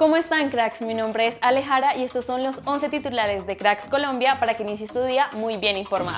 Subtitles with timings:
[0.00, 0.80] ¿Cómo están cracks?
[0.80, 4.62] Mi nombre es Alejara y estos son los 11 titulares de Cracks Colombia para que
[4.62, 6.16] inicies tu día muy bien informado.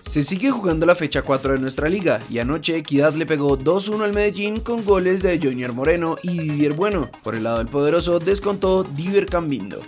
[0.00, 4.02] Se sigue jugando la fecha 4 de nuestra liga y anoche Equidad le pegó 2-1
[4.02, 7.10] al Medellín con goles de Junior Moreno y Didier Bueno.
[7.22, 9.78] Por el lado del poderoso descontó Diver Cambindo.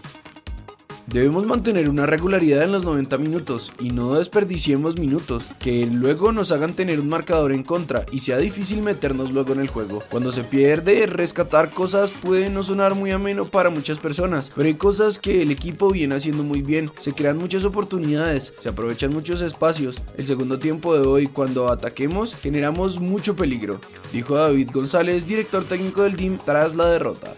[1.06, 6.50] Debemos mantener una regularidad en los 90 minutos y no desperdiciemos minutos, que luego nos
[6.50, 10.02] hagan tener un marcador en contra y sea difícil meternos luego en el juego.
[10.10, 14.74] Cuando se pierde, rescatar cosas puede no sonar muy ameno para muchas personas, pero hay
[14.74, 19.42] cosas que el equipo viene haciendo muy bien, se crean muchas oportunidades, se aprovechan muchos
[19.42, 20.00] espacios.
[20.16, 23.78] El segundo tiempo de hoy, cuando ataquemos, generamos mucho peligro,
[24.10, 27.33] dijo David González, director técnico del team tras la derrota.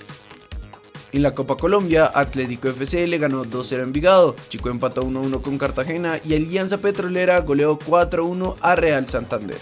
[1.12, 5.56] En la Copa Colombia, Atlético FC le ganó 2-0 en Vigado, Chico empató 1-1 con
[5.56, 9.59] Cartagena y Alianza Petrolera goleó 4-1 a Real Santander.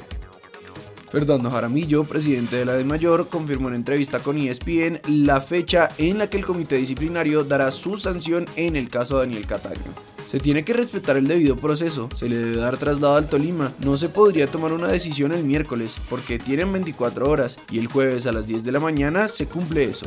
[1.15, 6.19] Fernando Jaramillo, presidente de la de Mayor, confirmó en entrevista con ESPN la fecha en
[6.19, 9.93] la que el comité disciplinario dará su sanción en el caso de Daniel Cataño.
[10.29, 13.97] Se tiene que respetar el debido proceso, se le debe dar traslado al Tolima, no
[13.97, 18.33] se podría tomar una decisión el miércoles porque tienen 24 horas y el jueves a
[18.33, 20.07] las 10 de la mañana se cumple eso.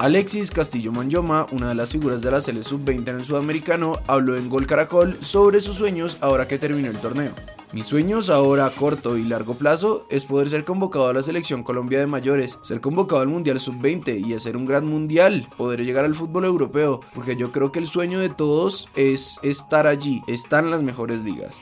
[0.00, 4.34] Alexis Castillo Manyoma, una de las figuras de la Sele Sub-20 en el sudamericano, habló
[4.34, 7.32] en Gol Caracol sobre sus sueños ahora que terminó el torneo.
[7.74, 11.62] Mis sueños ahora a corto y largo plazo es poder ser convocado a la selección
[11.62, 16.06] Colombia de mayores, ser convocado al Mundial Sub-20 y hacer un gran mundial, poder llegar
[16.06, 20.64] al fútbol europeo, porque yo creo que el sueño de todos es estar allí, estar
[20.64, 21.54] en las mejores ligas.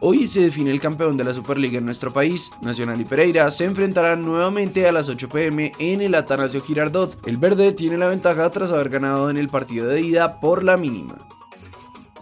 [0.00, 2.50] Hoy se define el campeón de la Superliga en nuestro país.
[2.60, 7.26] Nacional y Pereira se enfrentarán nuevamente a las 8 pm en el Atanasio Girardot.
[7.26, 10.76] El verde tiene la ventaja tras haber ganado en el partido de ida por la
[10.76, 11.16] mínima.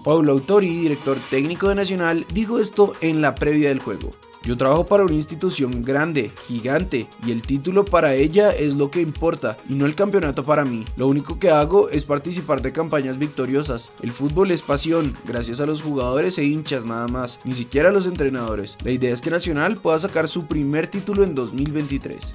[0.05, 4.11] Paulo Autori, director técnico de Nacional, dijo esto en la previa del juego.
[4.44, 9.00] Yo trabajo para una institución grande, gigante, y el título para ella es lo que
[9.00, 10.84] importa, y no el campeonato para mí.
[10.96, 13.95] Lo único que hago es participar de campañas victoriosas.
[14.02, 17.92] El fútbol es pasión, gracias a los jugadores e hinchas nada más, ni siquiera a
[17.92, 18.77] los entrenadores.
[18.84, 22.34] La idea es que Nacional pueda sacar su primer título en 2023.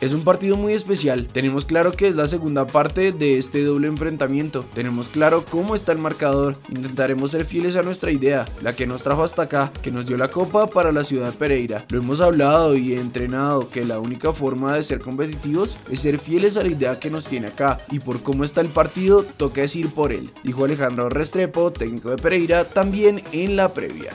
[0.00, 3.88] Es un partido muy especial, tenemos claro que es la segunda parte de este doble
[3.88, 8.86] enfrentamiento, tenemos claro cómo está el marcador, intentaremos ser fieles a nuestra idea, la que
[8.86, 11.84] nos trajo hasta acá, que nos dio la copa para la ciudad de Pereira.
[11.88, 16.56] Lo hemos hablado y entrenado que la única forma de ser competitivos es ser fieles
[16.56, 19.88] a la idea que nos tiene acá y por cómo está el partido toca decir
[19.88, 24.12] por él, dijo Alejandro Restrepo, técnico de Pereira, también en la previa.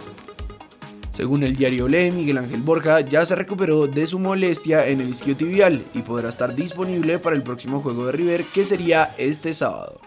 [1.19, 5.09] Según el diario Le, Miguel Ángel Borja ya se recuperó de su molestia en el
[5.09, 9.53] isquio tibial y podrá estar disponible para el próximo juego de River que sería este
[9.53, 9.99] sábado.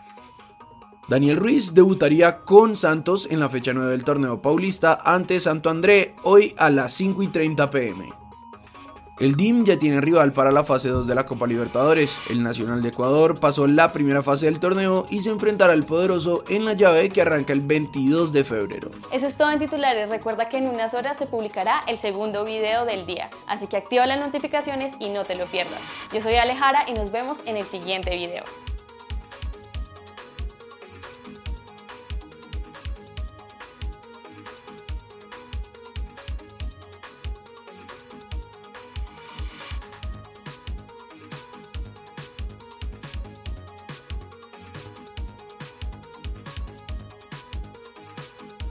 [1.09, 6.15] Daniel Ruiz debutaría con Santos en la fecha 9 del torneo paulista ante Santo André
[6.23, 8.22] hoy a las 5 y 30 pm.
[9.21, 12.17] El DIM ya tiene rival para la fase 2 de la Copa Libertadores.
[12.31, 16.43] El Nacional de Ecuador pasó la primera fase del torneo y se enfrentará al poderoso
[16.49, 18.91] en la llave que arranca el 22 de febrero.
[19.13, 20.09] Eso es todo en titulares.
[20.09, 24.07] Recuerda que en unas horas se publicará el segundo video del día, así que activa
[24.07, 25.81] las notificaciones y no te lo pierdas.
[26.13, 28.45] Yo soy Alejara y nos vemos en el siguiente video.